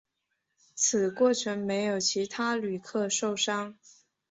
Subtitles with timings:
[0.73, 3.77] 此过程没有其他旅客受伤。